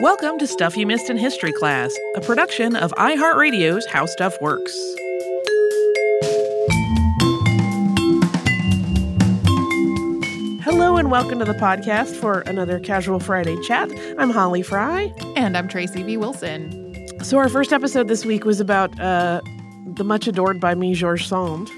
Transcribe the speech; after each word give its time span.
Welcome 0.00 0.38
to 0.38 0.46
Stuff 0.46 0.76
You 0.76 0.86
Missed 0.86 1.10
in 1.10 1.16
History 1.16 1.50
Class, 1.50 1.92
a 2.14 2.20
production 2.20 2.76
of 2.76 2.92
iHeartRadio's 2.92 3.84
How 3.86 4.06
Stuff 4.06 4.40
Works. 4.40 4.72
Hello 10.62 10.98
and 10.98 11.10
welcome 11.10 11.40
to 11.40 11.44
the 11.44 11.58
podcast 11.60 12.14
for 12.14 12.42
another 12.42 12.78
Casual 12.78 13.18
Friday 13.18 13.60
chat. 13.62 13.90
I'm 14.18 14.30
Holly 14.30 14.62
Fry. 14.62 15.12
And 15.34 15.56
I'm 15.56 15.66
Tracy 15.66 16.04
V. 16.04 16.16
Wilson. 16.16 16.94
So, 17.24 17.36
our 17.38 17.48
first 17.48 17.72
episode 17.72 18.06
this 18.06 18.24
week 18.24 18.44
was 18.44 18.60
about 18.60 19.00
uh, 19.00 19.40
the 19.84 20.04
much 20.04 20.28
adored 20.28 20.60
by 20.60 20.76
me, 20.76 20.94
George 20.94 21.26
Sand. 21.26 21.72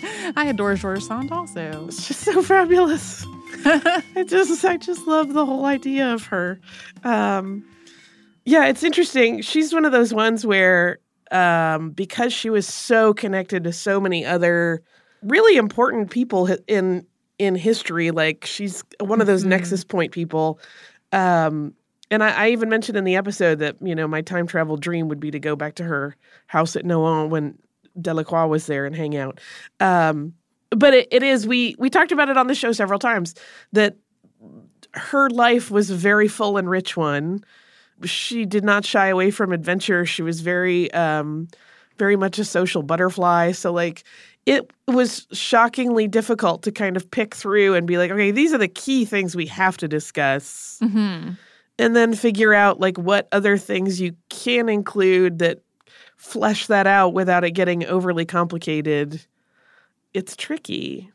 I 0.36 0.44
adore 0.46 0.76
George 0.76 1.02
Sand 1.02 1.32
also. 1.32 1.86
It's 1.88 2.06
just 2.06 2.20
so 2.20 2.40
fabulous. 2.40 3.26
I 4.16 4.24
just 4.26 4.64
I 4.64 4.76
just 4.76 5.06
love 5.06 5.32
the 5.32 5.46
whole 5.46 5.64
idea 5.64 6.12
of 6.12 6.26
her. 6.26 6.60
Um, 7.02 7.64
yeah, 8.44 8.66
it's 8.66 8.82
interesting. 8.82 9.40
She's 9.40 9.72
one 9.72 9.84
of 9.84 9.92
those 9.92 10.12
ones 10.12 10.44
where 10.44 10.98
um, 11.30 11.90
because 11.90 12.32
she 12.32 12.50
was 12.50 12.66
so 12.66 13.14
connected 13.14 13.64
to 13.64 13.72
so 13.72 14.00
many 14.00 14.24
other 14.24 14.82
really 15.22 15.56
important 15.56 16.10
people 16.10 16.48
in 16.66 17.06
in 17.38 17.54
history, 17.56 18.10
like 18.10 18.44
she's 18.44 18.84
one 19.00 19.20
of 19.20 19.26
those 19.26 19.40
mm-hmm. 19.40 19.50
nexus 19.50 19.84
point 19.84 20.12
people. 20.12 20.60
Um, 21.12 21.74
and 22.10 22.22
I, 22.22 22.44
I, 22.44 22.50
even 22.50 22.68
mentioned 22.68 22.96
in 22.96 23.04
the 23.04 23.16
episode 23.16 23.58
that 23.60 23.76
you 23.80 23.94
know 23.94 24.06
my 24.06 24.20
time 24.20 24.46
travel 24.46 24.76
dream 24.76 25.08
would 25.08 25.20
be 25.20 25.30
to 25.30 25.40
go 25.40 25.56
back 25.56 25.74
to 25.76 25.84
her 25.84 26.16
house 26.46 26.76
at 26.76 26.84
Nohant 26.84 27.30
when 27.30 27.58
Delacroix 28.00 28.46
was 28.46 28.66
there 28.66 28.84
and 28.86 28.94
hang 28.94 29.16
out. 29.16 29.40
Um, 29.80 30.34
but 30.76 30.94
it, 30.94 31.08
it 31.10 31.22
is 31.22 31.46
we 31.46 31.74
we 31.78 31.90
talked 31.90 32.12
about 32.12 32.28
it 32.28 32.36
on 32.36 32.46
the 32.46 32.54
show 32.54 32.72
several 32.72 32.98
times 32.98 33.34
that 33.72 33.96
her 34.92 35.28
life 35.30 35.70
was 35.70 35.90
a 35.90 35.96
very 35.96 36.28
full 36.28 36.56
and 36.56 36.70
rich 36.70 36.96
one. 36.96 37.44
She 38.04 38.44
did 38.44 38.64
not 38.64 38.84
shy 38.84 39.08
away 39.08 39.30
from 39.30 39.52
adventure. 39.52 40.06
She 40.06 40.22
was 40.22 40.40
very 40.40 40.92
um 40.92 41.48
very 41.98 42.16
much 42.16 42.38
a 42.38 42.44
social 42.44 42.82
butterfly. 42.82 43.52
So 43.52 43.72
like 43.72 44.04
it 44.46 44.70
was 44.86 45.26
shockingly 45.32 46.06
difficult 46.06 46.62
to 46.64 46.72
kind 46.72 46.96
of 46.96 47.10
pick 47.10 47.34
through 47.34 47.74
and 47.74 47.86
be 47.86 47.96
like, 47.96 48.10
okay, 48.10 48.30
these 48.30 48.52
are 48.52 48.58
the 48.58 48.68
key 48.68 49.04
things 49.04 49.34
we 49.34 49.46
have 49.46 49.76
to 49.78 49.88
discuss. 49.88 50.78
Mm-hmm. 50.82 51.30
And 51.78 51.96
then 51.96 52.14
figure 52.14 52.52
out 52.52 52.78
like 52.78 52.98
what 52.98 53.26
other 53.32 53.56
things 53.56 54.00
you 54.00 54.14
can 54.28 54.68
include 54.68 55.38
that 55.38 55.60
flesh 56.16 56.66
that 56.66 56.86
out 56.86 57.14
without 57.14 57.44
it 57.44 57.52
getting 57.52 57.84
overly 57.86 58.24
complicated 58.24 59.24
it's 60.14 60.36
tricky. 60.36 61.10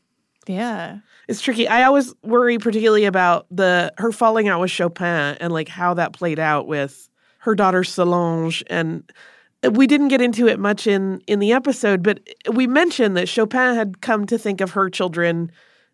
Yeah. 0.47 0.99
It's 1.27 1.41
tricky. 1.41 1.67
I 1.67 1.83
always 1.83 2.13
worry 2.23 2.57
particularly 2.57 3.05
about 3.05 3.45
the 3.49 3.93
her 3.97 4.11
falling 4.11 4.47
out 4.47 4.59
with 4.59 4.71
Chopin 4.71 5.37
and 5.39 5.53
like 5.53 5.67
how 5.69 5.93
that 5.93 6.13
played 6.13 6.39
out 6.39 6.67
with 6.67 7.09
her 7.39 7.55
daughter 7.55 7.83
Solange 7.83 8.63
and 8.67 9.09
we 9.71 9.87
didn't 9.87 10.07
get 10.07 10.21
into 10.21 10.47
it 10.47 10.59
much 10.59 10.87
in 10.87 11.21
in 11.27 11.39
the 11.39 11.51
episode, 11.51 12.01
but 12.03 12.19
we 12.53 12.65
mentioned 12.65 13.15
that 13.17 13.29
Chopin 13.29 13.75
had 13.75 14.01
come 14.01 14.25
to 14.25 14.37
think 14.37 14.61
of 14.61 14.71
her 14.71 14.89
children 14.89 15.51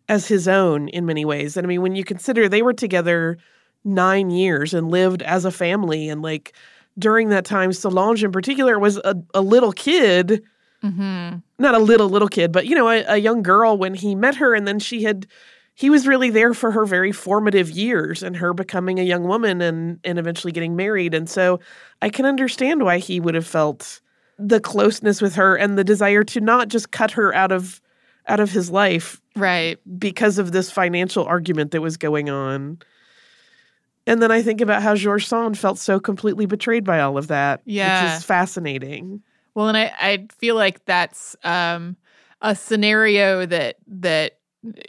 as 0.07 0.27
his 0.27 0.47
own 0.47 0.87
in 0.89 1.05
many 1.05 1.25
ways. 1.25 1.57
And 1.57 1.65
I 1.65 1.67
mean, 1.67 1.81
when 1.81 1.95
you 1.95 2.03
consider 2.03 2.47
they 2.47 2.61
were 2.61 2.73
together 2.73 3.37
9 3.83 4.29
years 4.29 4.73
and 4.73 4.89
lived 4.89 5.21
as 5.21 5.45
a 5.45 5.51
family 5.51 6.09
and 6.09 6.21
like 6.21 6.53
during 6.97 7.29
that 7.29 7.45
time 7.45 7.73
Solange 7.73 8.23
in 8.23 8.31
particular 8.31 8.79
was 8.79 8.97
a, 8.97 9.15
a 9.33 9.41
little 9.41 9.73
kid 9.73 10.43
Mm-hmm. 10.85 11.37
Not 11.57 11.75
a 11.75 11.79
little 11.79 12.09
little 12.09 12.27
kid, 12.27 12.51
but 12.51 12.67
you 12.67 12.75
know, 12.75 12.89
a, 12.89 13.03
a 13.07 13.17
young 13.17 13.41
girl 13.41 13.77
when 13.77 13.93
he 13.93 14.15
met 14.15 14.35
her, 14.35 14.53
and 14.53 14.67
then 14.67 14.79
she 14.79 15.03
had 15.03 15.27
he 15.73 15.89
was 15.89 16.07
really 16.07 16.29
there 16.29 16.53
for 16.53 16.71
her 16.71 16.85
very 16.85 17.11
formative 17.11 17.69
years 17.69 18.23
and 18.23 18.37
her 18.37 18.53
becoming 18.53 18.99
a 18.99 19.03
young 19.03 19.23
woman 19.23 19.61
and 19.61 19.99
and 20.03 20.17
eventually 20.17 20.51
getting 20.51 20.75
married. 20.75 21.13
And 21.13 21.29
so 21.29 21.59
I 22.01 22.09
can 22.09 22.25
understand 22.25 22.83
why 22.83 22.97
he 22.97 23.19
would 23.19 23.35
have 23.35 23.47
felt 23.47 24.01
the 24.39 24.59
closeness 24.59 25.21
with 25.21 25.35
her 25.35 25.55
and 25.55 25.77
the 25.77 25.83
desire 25.83 26.23
to 26.23 26.41
not 26.41 26.69
just 26.69 26.91
cut 26.91 27.11
her 27.11 27.33
out 27.33 27.51
of 27.51 27.81
out 28.27 28.39
of 28.39 28.51
his 28.51 28.71
life 28.71 29.21
right 29.35 29.77
because 29.99 30.39
of 30.39 30.51
this 30.51 30.71
financial 30.71 31.25
argument 31.25 31.71
that 31.71 31.81
was 31.81 31.97
going 31.97 32.29
on. 32.29 32.79
And 34.07 34.21
then 34.21 34.31
I 34.31 34.41
think 34.43 34.61
about 34.61 34.83
how 34.83 34.95
George 34.95 35.25
Sand 35.25 35.57
felt 35.57 35.79
so 35.79 35.99
completely 35.99 36.45
betrayed 36.45 36.83
by 36.83 36.99
all 37.01 37.17
of 37.17 37.27
that, 37.27 37.61
yeah. 37.65 38.03
which 38.03 38.17
is 38.17 38.23
fascinating. 38.23 39.23
Well, 39.55 39.69
and 39.69 39.77
I, 39.77 39.93
I 39.99 40.27
feel 40.37 40.55
like 40.55 40.85
that's 40.85 41.35
um, 41.43 41.95
a 42.41 42.55
scenario 42.55 43.45
that 43.45 43.77
that 43.87 44.39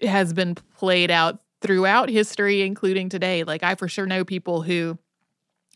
has 0.03 0.33
been 0.33 0.55
played 0.77 1.11
out 1.11 1.41
throughout 1.63 2.09
history, 2.09 2.63
including 2.63 3.09
today. 3.09 3.45
Like 3.45 3.63
I 3.63 3.75
for 3.77 3.89
sure 3.89 4.07
know 4.07 4.25
people 4.25 4.63
who, 4.63 4.99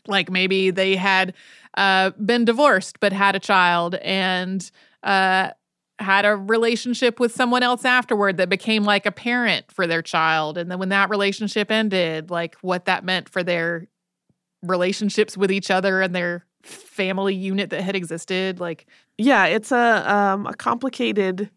like 0.07 0.31
maybe 0.31 0.71
they 0.71 0.95
had 0.95 1.33
uh, 1.77 2.11
been 2.11 2.45
divorced 2.45 2.99
but 2.99 3.13
had 3.13 3.35
a 3.35 3.39
child 3.39 3.95
and 3.95 4.71
uh, 5.03 5.51
had 5.99 6.25
a 6.25 6.35
relationship 6.35 7.19
with 7.19 7.33
someone 7.33 7.63
else 7.63 7.85
afterward 7.85 8.37
that 8.37 8.49
became 8.49 8.83
like 8.83 9.05
a 9.05 9.11
parent 9.11 9.71
for 9.71 9.87
their 9.87 10.01
child, 10.01 10.57
and 10.57 10.71
then 10.71 10.79
when 10.79 10.89
that 10.89 11.09
relationship 11.09 11.71
ended, 11.71 12.31
like 12.31 12.55
what 12.61 12.85
that 12.85 13.05
meant 13.05 13.29
for 13.29 13.43
their 13.43 13.87
relationships 14.63 15.37
with 15.37 15.51
each 15.51 15.71
other 15.71 16.01
and 16.01 16.15
their 16.15 16.45
family 16.63 17.33
unit 17.33 17.69
that 17.69 17.81
had 17.81 17.95
existed 17.95 18.59
like 18.59 18.85
yeah 19.17 19.45
it's 19.45 19.71
a 19.71 20.13
um 20.13 20.45
a 20.45 20.53
complicated 20.53 21.49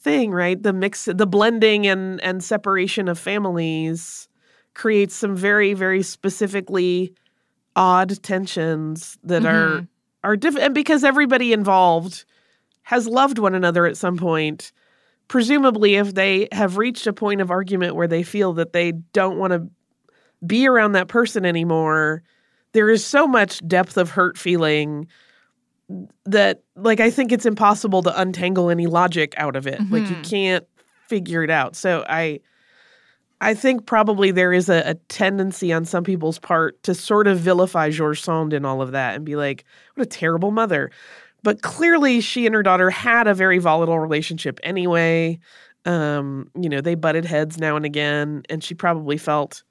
thing 0.00 0.30
right 0.30 0.62
the 0.62 0.72
mix 0.72 1.06
the 1.06 1.26
blending 1.26 1.86
and 1.86 2.20
and 2.22 2.44
separation 2.44 3.08
of 3.08 3.18
families 3.18 4.28
creates 4.74 5.14
some 5.14 5.34
very 5.34 5.74
very 5.74 6.02
specifically 6.02 7.14
odd 7.74 8.22
tensions 8.22 9.18
that 9.24 9.42
mm-hmm. 9.42 9.84
are 9.84 9.88
are 10.22 10.36
different 10.36 10.66
and 10.66 10.74
because 10.74 11.02
everybody 11.02 11.52
involved 11.52 12.24
has 12.82 13.06
loved 13.06 13.38
one 13.38 13.54
another 13.54 13.86
at 13.86 13.96
some 13.96 14.16
point 14.16 14.72
presumably 15.28 15.96
if 15.96 16.14
they 16.14 16.46
have 16.52 16.76
reached 16.76 17.06
a 17.06 17.12
point 17.12 17.40
of 17.40 17.50
argument 17.50 17.94
where 17.94 18.08
they 18.08 18.22
feel 18.22 18.52
that 18.52 18.72
they 18.72 18.92
don't 18.92 19.38
want 19.38 19.52
to 19.52 19.66
be 20.46 20.68
around 20.68 20.92
that 20.92 21.08
person 21.08 21.44
anymore 21.44 22.22
there 22.76 22.90
is 22.90 23.02
so 23.02 23.26
much 23.26 23.66
depth 23.66 23.96
of 23.96 24.10
hurt 24.10 24.36
feeling 24.36 25.08
that 26.26 26.62
like 26.74 27.00
I 27.00 27.08
think 27.08 27.32
it's 27.32 27.46
impossible 27.46 28.02
to 28.02 28.20
untangle 28.20 28.68
any 28.68 28.86
logic 28.86 29.32
out 29.38 29.56
of 29.56 29.66
it. 29.66 29.80
Mm-hmm. 29.80 29.94
Like 29.94 30.02
you 30.02 30.16
mm-hmm. 30.16 30.22
can't 30.22 30.66
figure 31.08 31.42
it 31.42 31.48
out. 31.48 31.74
So 31.74 32.04
I 32.06 32.40
I 33.40 33.54
think 33.54 33.86
probably 33.86 34.30
there 34.30 34.52
is 34.52 34.68
a, 34.68 34.90
a, 34.90 34.94
tendency 35.08 35.72
on 35.72 35.86
some 35.86 36.04
people's 36.04 36.38
part 36.38 36.82
to 36.82 36.94
sort 36.94 37.26
of 37.26 37.38
vilify 37.38 37.88
George 37.88 38.20
Sand 38.20 38.52
in 38.52 38.66
all 38.66 38.82
of 38.82 38.92
that 38.92 39.14
and 39.14 39.24
be 39.24 39.36
like, 39.36 39.64
what 39.94 40.06
a 40.06 40.08
terrible 40.08 40.50
mother. 40.50 40.90
But 41.42 41.62
clearly 41.62 42.20
she 42.20 42.44
and 42.44 42.54
her 42.54 42.62
daughter 42.62 42.90
had 42.90 43.26
a 43.26 43.34
very 43.34 43.58
volatile 43.58 43.98
relationship 44.00 44.60
anyway. 44.62 45.38
Um, 45.86 46.50
you 46.60 46.68
know, 46.68 46.82
they 46.82 46.94
butted 46.94 47.24
heads 47.24 47.56
now 47.56 47.74
and 47.76 47.86
again, 47.86 48.42
and 48.50 48.62
she 48.62 48.74
probably 48.74 49.16
felt 49.16 49.62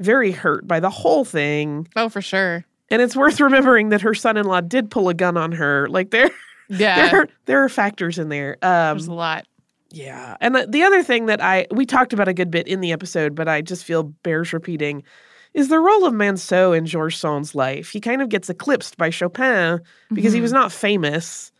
very 0.00 0.32
hurt 0.32 0.66
by 0.66 0.80
the 0.80 0.90
whole 0.90 1.24
thing. 1.24 1.86
Oh, 1.94 2.08
for 2.08 2.22
sure. 2.22 2.64
And 2.90 3.00
it's 3.00 3.14
worth 3.14 3.38
remembering 3.40 3.90
that 3.90 4.00
her 4.00 4.14
son-in-law 4.14 4.62
did 4.62 4.90
pull 4.90 5.08
a 5.08 5.14
gun 5.14 5.36
on 5.36 5.52
her. 5.52 5.88
Like 5.88 6.10
there, 6.10 6.30
yeah, 6.68 7.10
there, 7.10 7.28
there 7.46 7.64
are 7.64 7.68
factors 7.68 8.18
in 8.18 8.28
there. 8.28 8.56
Um, 8.62 8.98
There's 8.98 9.06
a 9.06 9.14
lot. 9.14 9.46
Yeah, 9.92 10.36
and 10.40 10.54
the, 10.54 10.66
the 10.68 10.84
other 10.84 11.02
thing 11.02 11.26
that 11.26 11.42
I 11.42 11.66
we 11.72 11.84
talked 11.84 12.12
about 12.12 12.28
a 12.28 12.34
good 12.34 12.50
bit 12.50 12.68
in 12.68 12.80
the 12.80 12.92
episode, 12.92 13.34
but 13.34 13.48
I 13.48 13.60
just 13.60 13.84
feel 13.84 14.04
bears 14.04 14.52
repeating, 14.52 15.02
is 15.52 15.68
the 15.68 15.80
role 15.80 16.06
of 16.06 16.14
Manceau 16.14 16.76
in 16.76 16.86
George 16.86 17.16
Sand's 17.16 17.56
life. 17.56 17.90
He 17.90 18.00
kind 18.00 18.22
of 18.22 18.28
gets 18.28 18.48
eclipsed 18.48 18.96
by 18.96 19.10
Chopin 19.10 19.80
because 20.12 20.30
mm-hmm. 20.30 20.34
he 20.36 20.40
was 20.40 20.52
not 20.52 20.70
famous, 20.70 21.50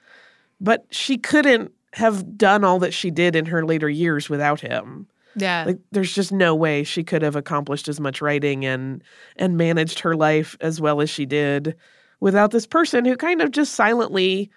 but 0.61 0.87
she 0.91 1.19
couldn't 1.19 1.73
have 1.95 2.39
done 2.39 2.63
all 2.63 2.79
that 2.79 2.95
she 2.95 3.11
did 3.11 3.35
in 3.35 3.47
her 3.47 3.65
later 3.65 3.89
years 3.89 4.31
without 4.31 4.61
him. 4.61 5.09
Yeah. 5.37 5.65
Like 5.67 5.79
there's 5.93 6.15
just 6.15 6.33
no 6.33 6.55
way 6.55 6.85
she 6.85 7.05
could 7.05 7.23
have 7.23 7.37
accomplished 7.37 7.89
as 7.89 8.01
much 8.01 8.21
writing 8.21 8.65
and 8.65 9.03
and 9.37 9.57
managed 9.57 10.01
her 10.01 10.17
life 10.17 10.57
as 10.61 10.81
well 10.81 11.01
as 11.01 11.11
she 11.11 11.27
did 11.27 11.77
without 12.21 12.51
this 12.51 12.67
person 12.67 13.05
who 13.05 13.17
kind 13.17 13.41
of 13.41 13.51
just 13.51 13.75
silently 13.75 14.51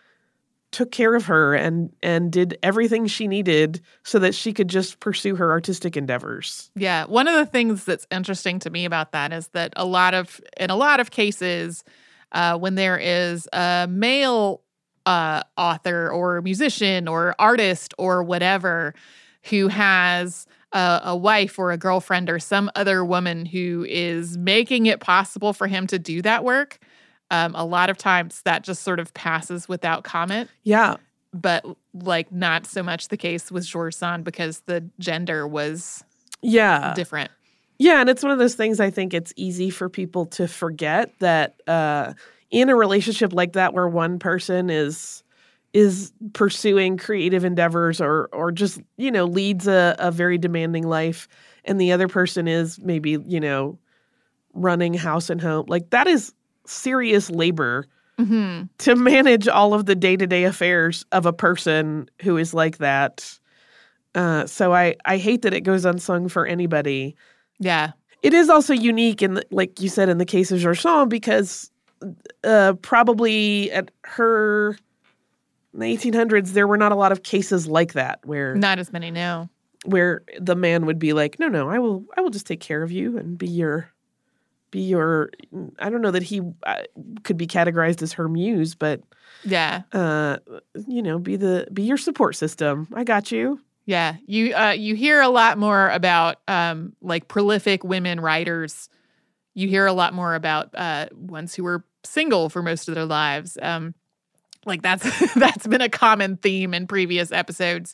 took 0.71 0.91
care 0.91 1.13
of 1.13 1.25
her 1.25 1.53
and 1.53 1.93
and 2.01 2.31
did 2.31 2.57
everything 2.63 3.07
she 3.07 3.27
needed 3.27 3.79
so 4.03 4.19
that 4.19 4.35
she 4.35 4.51
could 4.51 4.67
just 4.67 4.99
pursue 4.99 5.35
her 5.35 5.51
artistic 5.51 5.95
endeavors. 5.95 6.71
Yeah, 6.75 7.05
one 7.05 7.27
of 7.27 7.35
the 7.35 7.45
things 7.45 7.85
that's 7.85 8.07
interesting 8.11 8.59
to 8.59 8.69
me 8.69 8.85
about 8.85 9.11
that 9.11 9.31
is 9.31 9.49
that 9.49 9.71
a 9.75 9.85
lot 9.85 10.13
of 10.13 10.41
in 10.57 10.69
a 10.69 10.75
lot 10.75 10.99
of 10.99 11.11
cases 11.11 11.83
uh, 12.31 12.57
when 12.57 12.75
there 12.75 12.97
is 12.97 13.47
a 13.53 13.87
male 13.89 14.61
uh, 15.05 15.43
author 15.57 16.09
or 16.09 16.41
musician 16.41 17.07
or 17.07 17.35
artist 17.37 17.93
or 17.97 18.23
whatever 18.23 18.93
who 19.43 19.67
has 19.67 20.47
a, 20.73 21.01
a, 21.05 21.15
wife 21.15 21.57
or 21.57 21.71
a 21.71 21.77
girlfriend 21.77 22.29
or 22.29 22.39
some 22.39 22.69
other 22.75 23.05
woman 23.05 23.45
who 23.45 23.85
is 23.87 24.37
making 24.37 24.87
it 24.87 24.99
possible 24.99 25.53
for 25.53 25.67
him 25.67 25.87
to 25.87 25.99
do 25.99 26.21
that 26.21 26.43
work, 26.43 26.79
um, 27.31 27.53
a 27.55 27.65
lot 27.65 27.89
of 27.89 27.97
times 27.97 28.41
that 28.43 28.63
just 28.63 28.83
sort 28.83 28.99
of 28.99 29.13
passes 29.13 29.69
without 29.69 30.03
comment. 30.03 30.49
Yeah. 30.63 30.97
But 31.33 31.65
like 31.93 32.31
not 32.31 32.65
so 32.65 32.83
much 32.83 33.07
the 33.07 33.17
case 33.17 33.51
with 33.51 33.65
George 33.65 33.93
Sand 33.93 34.23
because 34.23 34.61
the 34.61 34.87
gender 34.99 35.47
was 35.47 36.03
yeah 36.41 36.93
different. 36.95 37.31
Yeah, 37.79 38.01
and 38.01 38.09
it's 38.09 38.21
one 38.21 38.31
of 38.31 38.37
those 38.37 38.55
things 38.55 38.79
I 38.79 38.91
think 38.91 39.13
it's 39.13 39.33
easy 39.35 39.69
for 39.69 39.89
people 39.89 40.27
to 40.27 40.47
forget 40.47 41.11
that 41.19 41.55
uh, 41.67 42.13
in 42.51 42.69
a 42.69 42.75
relationship 42.75 43.33
like 43.33 43.53
that 43.53 43.73
where 43.73 43.87
one 43.87 44.19
person 44.19 44.69
is 44.69 45.22
is 45.73 46.13
pursuing 46.33 46.97
creative 46.97 47.43
endeavors 47.43 47.99
or 47.99 48.29
or 48.31 48.51
just, 48.51 48.79
you 48.97 49.11
know, 49.11 49.25
leads 49.25 49.67
a, 49.67 49.95
a 49.99 50.11
very 50.11 50.37
demanding 50.37 50.87
life 50.87 51.27
and 51.65 51.81
the 51.81 51.91
other 51.91 52.07
person 52.07 52.47
is 52.47 52.79
maybe, 52.79 53.17
you 53.25 53.39
know, 53.39 53.77
running 54.53 54.93
house 54.93 55.29
and 55.29 55.41
home. 55.41 55.65
Like 55.67 55.89
that 55.89 56.07
is 56.07 56.33
serious 56.65 57.29
labor 57.29 57.87
Mm-hmm. 58.19 58.65
to 58.77 58.95
manage 58.95 59.47
all 59.47 59.73
of 59.73 59.87
the 59.87 59.95
day-to-day 59.95 60.43
affairs 60.43 61.03
of 61.11 61.25
a 61.25 61.33
person 61.33 62.07
who 62.21 62.37
is 62.37 62.53
like 62.53 62.77
that. 62.77 63.39
Uh, 64.13 64.45
so 64.45 64.71
I 64.71 64.95
I 65.05 65.17
hate 65.17 65.41
that 65.41 65.53
it 65.55 65.61
goes 65.61 65.83
unsung 65.83 66.29
for 66.29 66.45
anybody. 66.45 67.15
Yeah. 67.57 67.93
It 68.21 68.35
is 68.35 68.51
also 68.51 68.71
unique 68.71 69.23
in 69.23 69.33
the, 69.33 69.43
like 69.49 69.81
you 69.81 69.89
said 69.89 70.09
in 70.09 70.19
the 70.19 70.25
case 70.25 70.51
of 70.51 70.59
George 70.59 70.81
Sand 70.81 71.09
because 71.09 71.71
uh, 72.43 72.73
probably 72.83 73.71
at 73.71 73.89
her 74.03 74.77
in 75.73 75.79
the 75.79 75.97
1800s 75.97 76.49
there 76.53 76.67
were 76.67 76.77
not 76.77 76.91
a 76.91 76.95
lot 76.95 77.11
of 77.11 77.23
cases 77.23 77.67
like 77.67 77.93
that 77.93 78.19
where 78.25 78.55
Not 78.55 78.79
as 78.79 78.91
many, 78.93 79.11
now 79.11 79.49
where 79.85 80.23
the 80.39 80.55
man 80.55 80.85
would 80.85 80.97
be 80.97 81.11
like, 81.11 81.39
"No, 81.39 81.49
no, 81.49 81.69
I 81.69 81.77
will 81.79 82.05
I 82.15 82.21
will 82.21 82.29
just 82.29 82.47
take 82.47 82.61
care 82.61 82.83
of 82.83 82.91
you 82.91 83.17
and 83.17 83.37
be 83.37 83.47
your 83.47 83.89
be 84.71 84.79
your 84.79 85.29
I 85.79 85.89
don't 85.89 86.01
know 86.01 86.11
that 86.11 86.23
he 86.23 86.41
uh, 86.65 86.83
could 87.23 87.37
be 87.37 87.47
categorized 87.47 88.01
as 88.01 88.13
her 88.13 88.29
muse, 88.29 88.75
but 88.75 89.01
Yeah. 89.43 89.81
uh 89.91 90.37
you 90.87 91.01
know, 91.01 91.19
be 91.19 91.35
the 91.35 91.67
be 91.73 91.83
your 91.83 91.97
support 91.97 92.35
system. 92.35 92.87
I 92.93 93.03
got 93.03 93.31
you. 93.31 93.59
Yeah. 93.85 94.15
You 94.25 94.55
uh 94.55 94.71
you 94.71 94.95
hear 94.95 95.21
a 95.21 95.27
lot 95.29 95.57
more 95.57 95.89
about 95.89 96.37
um 96.47 96.95
like 97.01 97.27
prolific 97.27 97.83
women 97.83 98.19
writers. 98.21 98.89
You 99.53 99.67
hear 99.67 99.85
a 99.85 99.93
lot 99.93 100.13
more 100.13 100.33
about 100.33 100.69
uh 100.73 101.07
ones 101.13 101.53
who 101.55 101.63
were 101.65 101.83
single 102.05 102.49
for 102.49 102.61
most 102.63 102.87
of 102.87 102.95
their 102.95 103.05
lives. 103.05 103.57
Um 103.61 103.93
like 104.65 104.81
that's 104.81 105.33
that's 105.35 105.67
been 105.67 105.81
a 105.81 105.89
common 105.89 106.37
theme 106.37 106.73
in 106.73 106.87
previous 106.87 107.31
episodes. 107.31 107.93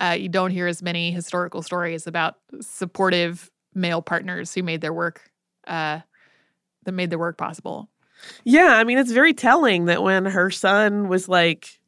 Uh 0.00 0.16
you 0.18 0.28
don't 0.28 0.50
hear 0.50 0.66
as 0.66 0.82
many 0.82 1.10
historical 1.10 1.62
stories 1.62 2.06
about 2.06 2.36
supportive 2.60 3.50
male 3.74 4.02
partners 4.02 4.54
who 4.54 4.62
made 4.62 4.80
their 4.80 4.92
work 4.92 5.30
uh 5.66 6.00
that 6.84 6.92
made 6.92 7.10
their 7.10 7.18
work 7.18 7.36
possible. 7.36 7.88
Yeah, 8.44 8.74
I 8.76 8.84
mean, 8.84 8.98
it's 8.98 9.12
very 9.12 9.32
telling 9.34 9.84
that 9.84 10.02
when 10.02 10.24
her 10.24 10.50
son 10.50 11.06
was 11.08 11.28
like, 11.28 11.78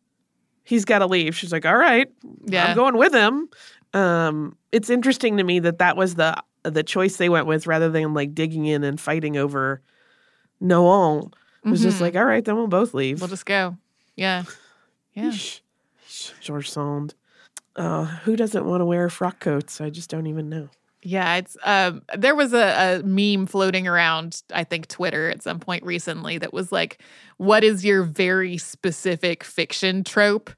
he's 0.63 0.85
got 0.85 1.01
to 1.01 1.07
leave, 1.07 1.35
she's 1.35 1.51
like, 1.53 1.67
all 1.67 1.77
right, 1.77 2.07
Yeah. 2.45 2.67
I'm 2.67 2.77
going 2.77 2.97
with 2.97 3.13
him. 3.13 3.49
Um, 3.95 4.57
it's 4.71 4.91
interesting 4.91 5.39
to 5.39 5.43
me 5.43 5.59
that 5.61 5.79
that 5.79 5.97
was 5.97 6.15
the 6.15 6.37
the 6.63 6.83
choice 6.85 7.17
they 7.17 7.29
went 7.31 7.47
with 7.47 7.67
rather 7.67 7.89
than 7.89 8.13
like 8.15 8.35
digging 8.35 8.67
in 8.67 8.85
and 8.85 9.01
fighting 9.01 9.37
over 9.39 9.81
Nohant. 10.63 11.33
It 11.65 11.71
was 11.71 11.83
just 11.83 11.99
Mhm. 11.99 12.03
like, 12.03 12.17
all 12.17 12.25
right, 12.25 12.45
then 12.45 12.57
we'll 12.57 12.67
both 12.69 12.95
leave. 12.95 13.21
we'll 13.21 13.29
just 13.29 13.47
go. 13.47 13.77
Yeah. 14.21 14.43
Yeah. 15.15 15.33
George 16.43 16.71
Sand. 16.71 17.15
Uh, 17.75 18.05
who 18.05 18.37
doesn't 18.37 18.67
want 18.67 18.83
to 18.83 18.85
wear 18.85 19.09
frock 19.09 19.41
coats? 19.41 19.81
I 19.81 19.89
just 19.89 20.11
don't 20.11 20.27
even 20.27 20.51
know. 20.51 20.69
Yeah, 21.03 21.37
it's 21.37 21.57
um 21.65 22.03
there 22.15 22.35
was 22.35 22.53
a, 22.53 23.01
a 23.01 23.03
meme 23.03 23.47
floating 23.47 23.89
around, 23.89 24.43
I 24.53 24.65
think 24.65 24.89
Twitter 24.89 25.31
at 25.31 25.43
some 25.43 25.59
point 25.59 25.83
recently 25.85 26.37
that 26.37 26.53
was 26.53 26.71
like, 26.71 27.01
what 27.39 27.65
is 27.65 27.83
your 27.83 28.03
very 28.03 28.59
specific 28.59 29.43
fiction 29.43 30.05
trope? 30.05 30.51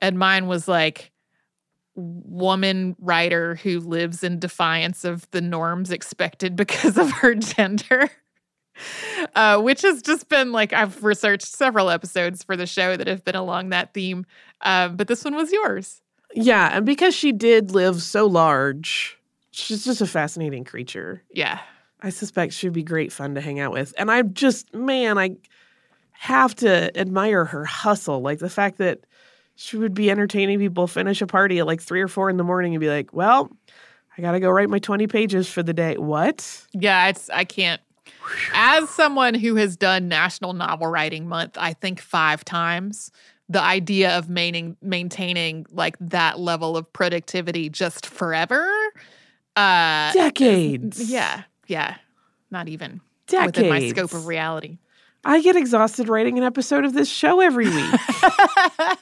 And 0.00 0.16
mine 0.16 0.46
was 0.46 0.68
like 0.68 1.10
woman 1.96 2.94
writer 3.00 3.56
who 3.56 3.80
lives 3.80 4.22
in 4.22 4.38
defiance 4.38 5.04
of 5.04 5.28
the 5.32 5.40
norms 5.40 5.90
expected 5.90 6.54
because 6.54 6.96
of 6.96 7.10
her 7.10 7.34
gender. 7.34 8.08
Uh, 9.34 9.60
which 9.60 9.82
has 9.82 10.02
just 10.02 10.28
been 10.28 10.52
like 10.52 10.72
I've 10.72 11.02
researched 11.02 11.46
several 11.46 11.90
episodes 11.90 12.42
for 12.42 12.56
the 12.56 12.66
show 12.66 12.96
that 12.96 13.06
have 13.06 13.24
been 13.24 13.34
along 13.34 13.70
that 13.70 13.94
theme, 13.94 14.24
um, 14.62 14.96
but 14.96 15.08
this 15.08 15.24
one 15.24 15.34
was 15.34 15.52
yours. 15.52 16.00
Yeah, 16.34 16.70
and 16.76 16.86
because 16.86 17.14
she 17.14 17.32
did 17.32 17.70
live 17.70 18.02
so 18.02 18.26
large, 18.26 19.18
she's 19.50 19.84
just 19.84 20.00
a 20.00 20.06
fascinating 20.06 20.64
creature. 20.64 21.22
Yeah, 21.32 21.60
I 22.00 22.10
suspect 22.10 22.52
she'd 22.52 22.72
be 22.72 22.82
great 22.82 23.12
fun 23.12 23.34
to 23.34 23.40
hang 23.40 23.58
out 23.60 23.72
with. 23.72 23.92
And 23.98 24.10
I 24.10 24.22
just, 24.22 24.72
man, 24.74 25.18
I 25.18 25.36
have 26.12 26.54
to 26.56 26.96
admire 26.98 27.44
her 27.44 27.64
hustle. 27.64 28.20
Like 28.20 28.38
the 28.38 28.50
fact 28.50 28.78
that 28.78 29.00
she 29.56 29.76
would 29.76 29.94
be 29.94 30.10
entertaining 30.10 30.58
people, 30.58 30.86
finish 30.86 31.20
a 31.20 31.26
party 31.26 31.58
at 31.58 31.66
like 31.66 31.80
three 31.80 32.00
or 32.00 32.08
four 32.08 32.30
in 32.30 32.36
the 32.36 32.44
morning 32.44 32.74
and 32.74 32.80
be 32.80 32.88
like, 32.88 33.12
well, 33.12 33.50
I 34.16 34.22
got 34.22 34.32
to 34.32 34.40
go 34.40 34.50
write 34.50 34.70
my 34.70 34.78
20 34.78 35.06
pages 35.08 35.48
for 35.48 35.62
the 35.62 35.72
day. 35.72 35.96
What? 35.96 36.66
Yeah, 36.72 37.08
it's 37.08 37.28
I 37.30 37.44
can't. 37.44 37.80
As 38.52 38.88
someone 38.90 39.34
who 39.34 39.56
has 39.56 39.76
done 39.76 40.08
National 40.08 40.52
Novel 40.52 40.86
Writing 40.86 41.28
Month, 41.28 41.56
I 41.58 41.72
think 41.72 42.00
five 42.00 42.44
times, 42.44 43.10
the 43.48 43.60
idea 43.60 44.16
of 44.16 44.28
maintaining 44.28 44.76
maintaining 44.82 45.66
like 45.70 45.96
that 46.00 46.38
level 46.38 46.76
of 46.76 46.92
productivity 46.92 47.68
just 47.68 48.06
forever, 48.06 48.68
uh, 49.56 50.12
Decades. 50.12 51.10
yeah, 51.10 51.44
yeah, 51.66 51.96
not 52.50 52.68
even 52.68 53.00
Decades. 53.26 53.58
within 53.58 53.68
my 53.70 53.88
scope 53.88 54.12
of 54.12 54.26
reality. 54.26 54.78
I 55.24 55.40
get 55.42 55.56
exhausted 55.56 56.08
writing 56.08 56.38
an 56.38 56.44
episode 56.44 56.84
of 56.84 56.94
this 56.94 57.08
show 57.08 57.40
every 57.40 57.68
week. 57.68 57.94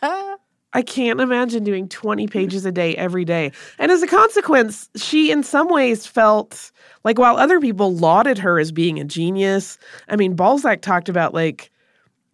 I 0.77 0.83
can't 0.83 1.23
imagine 1.23 1.65
doing 1.65 1.89
20 1.89 2.27
pages 2.29 2.67
a 2.67 2.71
day 2.71 2.95
every 2.97 3.25
day. 3.25 3.51
And 3.79 3.91
as 3.91 4.03
a 4.03 4.07
consequence, 4.07 4.91
she 4.95 5.31
in 5.31 5.43
some 5.43 5.69
ways 5.69 6.07
felt 6.07 6.71
like 7.03 7.19
while 7.19 7.39
other 7.39 7.61
people 7.61 7.95
lauded 7.95 8.37
her 8.37 8.59
as 8.59 8.73
being 8.73 9.01
a 9.01 9.05
genius, 9.05 9.79
I 10.07 10.17
mean, 10.17 10.35
Balzac 10.35 10.83
talked 10.83 11.09
about 11.09 11.33
like 11.33 11.71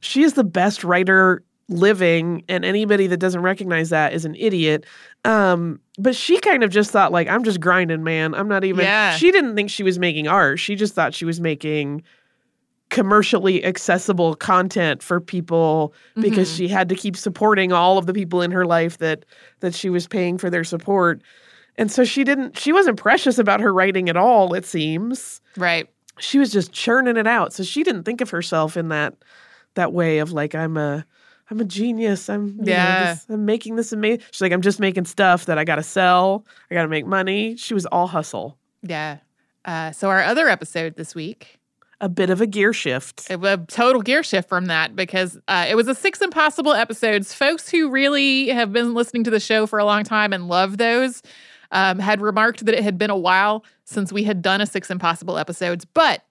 she 0.01 0.25
is 0.25 0.33
the 0.33 0.43
best 0.43 0.83
writer 0.83 1.45
living 1.69 2.43
and 2.49 2.65
anybody 2.65 3.07
that 3.07 3.19
doesn't 3.19 3.43
recognize 3.43 3.91
that 3.91 4.13
is 4.13 4.25
an 4.25 4.35
idiot. 4.35 4.87
Um, 5.25 5.79
but 5.97 6.17
she 6.17 6.41
kind 6.41 6.65
of 6.65 6.71
just 6.71 6.91
thought 6.91 7.13
like 7.13 7.29
I'm 7.29 7.45
just 7.45 7.61
grinding, 7.61 8.03
man. 8.03 8.35
I'm 8.35 8.49
not 8.49 8.65
even 8.65 8.85
Yeah. 8.85 9.15
she 9.15 9.31
didn't 9.31 9.55
think 9.55 9.71
she 9.71 9.85
was 9.85 10.01
making 10.01 10.27
art. 10.27 10.59
She 10.59 10.75
just 10.75 10.95
thought 10.95 11.15
she 11.15 11.25
was 11.25 11.41
making 11.41 12.03
commercially 12.93 13.65
accessible 13.65 14.35
content 14.37 15.03
for 15.03 15.19
people 15.21 15.93
because 16.21 16.49
Mhm. 16.53 16.57
she 16.57 16.69
had 16.69 16.89
to 16.91 16.95
keep 16.95 17.17
supporting 17.17 17.73
all 17.73 17.97
of 17.99 18.07
the 18.07 18.13
people 18.13 18.43
in 18.43 18.51
her 18.53 18.65
life 18.67 18.99
that 18.99 19.25
that 19.61 19.75
she 19.75 19.89
was 19.91 20.07
paying 20.07 20.37
for 20.39 20.51
their 20.51 20.63
support. 20.63 21.23
And 21.79 21.91
so 21.91 22.05
she 22.05 22.23
didn't 22.23 22.59
she 22.59 22.71
wasn't 22.73 22.99
precious 22.99 23.39
about 23.39 23.61
her 23.61 23.73
writing 23.73 24.09
at 24.11 24.17
all, 24.17 24.53
it 24.55 24.65
seems. 24.67 25.41
right. 25.57 25.89
She 26.19 26.39
was 26.39 26.53
just 26.53 26.71
churning 26.73 27.17
it 27.17 27.27
out. 27.27 27.55
So 27.55 27.63
she 27.63 27.83
didn't 27.83 28.03
think 28.05 28.21
of 28.21 28.29
herself 28.31 28.77
in 28.77 28.89
that 28.91 29.15
that 29.75 29.93
way 29.95 30.19
of 30.19 30.31
like 30.33 30.55
I'm 30.55 30.77
a 30.77 31.05
I'm 31.51 31.61
a 31.61 31.65
genius. 31.65 32.29
I'm 32.29 32.57
know, 32.59 32.65
Yeah. 32.65 33.15
this- 33.15 33.27
I'm 33.31 33.45
making 33.47 33.77
this 33.77 33.93
amazing. 33.93 34.21
She's 34.31 34.43
like 34.43 34.53
I'm 34.53 34.61
just 34.63 34.79
making 34.81 35.07
stuff 35.07 35.47
that 35.47 35.57
I 35.59 35.65
got 35.65 35.77
to 35.77 35.83
sell. 35.83 36.45
I 36.71 36.75
got 36.75 36.83
to 36.83 36.89
make 36.89 37.07
money. 37.07 37.57
She 37.57 37.73
was 37.73 37.87
all 37.87 38.07
hustle. 38.07 38.59
Yeah. 38.83 39.17
Uh, 39.65 39.93
so 39.93 40.11
our 40.11 40.23
other 40.23 40.49
episode 40.51 40.97
this 40.97 41.15
week 41.15 41.59
A 42.03 42.09
bit 42.09 42.29
of 42.31 42.41
a 42.41 42.47
gear 42.47 42.73
shift. 42.75 43.31
a, 43.31 43.41
a 43.41 43.57
total 43.57 44.03
gear 44.03 44.23
shift 44.23 44.49
from 44.49 44.67
that 44.67 44.95
because 44.95 45.39
uh, 45.49 45.67
it 45.69 45.77
was 45.77 45.89
a 45.89 45.95
six 45.95 46.21
impossible 46.21 46.75
episodes. 46.75 47.33
Folks 47.33 47.71
who 47.71 47.89
really 47.89 48.49
have 48.49 48.73
been 48.73 48.93
listening 48.93 49.25
to 49.25 49.31
the 49.31 49.41
show 49.41 49.67
for 49.67 49.79
a 49.79 49.85
long 49.85 50.03
time 50.03 50.33
and 50.33 50.49
love 50.49 50.79
those 50.79 51.23
um, 51.71 51.99
had 51.99 52.21
remarked 52.21 52.67
that 52.67 52.75
it 52.75 52.83
had 52.83 52.99
been 52.99 53.11
a 53.11 53.17
while 53.17 53.65
since 53.85 54.13
we 54.13 54.25
had 54.25 54.43
done 54.43 54.61
a 54.61 54.67
six 54.67 54.91
impossible 54.91 55.39
episodes, 55.39 55.85
but 55.85 56.23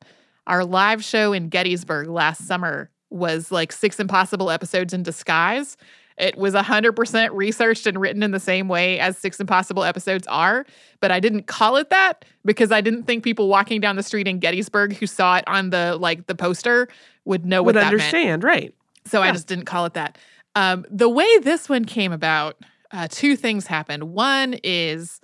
our 0.46 0.64
live 0.66 1.04
show 1.04 1.34
in 1.34 1.50
Gettysburg 1.50 2.08
last 2.08 2.46
summer 2.48 2.90
was 3.10 3.52
like 3.52 3.72
six 3.72 4.00
impossible 4.00 4.50
episodes 4.50 4.94
in 4.94 5.04
disguise. 5.04 5.78
It 6.22 6.38
was 6.38 6.54
100% 6.54 7.30
researched 7.34 7.88
and 7.88 8.00
written 8.00 8.22
in 8.22 8.30
the 8.32 8.40
same 8.40 8.68
way 8.68 9.00
as 9.00 9.18
Six 9.18 9.40
Impossible 9.40 9.84
episodes 9.84 10.28
are, 10.28 10.66
but 11.00 11.12
I 11.12 11.20
didn't 11.20 11.48
call 11.48 11.78
it 11.78 11.90
that 11.90 12.24
because 12.46 12.72
I 12.72 12.80
didn't 12.80 13.04
think 13.04 13.24
people 13.24 13.48
walking 13.48 13.82
down 13.82 13.96
the 13.96 14.04
street 14.04 14.28
in 14.28 14.38
Gettysburg 14.40 14.94
who 14.94 15.08
saw 15.08 15.38
it 15.38 15.44
on 15.48 15.72
the 15.72 15.98
like 16.00 16.28
the 16.28 16.36
poster 16.36 16.88
would 17.26 17.46
know 17.46 17.64
what 17.64 17.68
Would 17.68 17.76
that 17.76 17.82
meant. 17.86 17.94
understand, 17.96 18.44
right? 18.44 18.74
So 19.06 19.22
I 19.22 19.32
just 19.32 19.48
didn't 19.48 19.66
call 19.66 19.86
it 19.86 19.96
that. 19.96 20.18
Um, 20.56 20.86
the 20.92 21.10
way 21.10 21.40
this 21.40 21.68
one 21.68 21.86
came 21.86 22.12
about, 22.12 22.58
uh, 22.92 23.08
two 23.10 23.36
things 23.36 23.66
happened. 23.66 24.04
One 24.14 24.56
is 24.64 25.20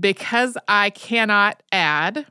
because 0.00 0.56
I 0.66 0.90
cannot 0.90 1.62
add, 1.72 2.26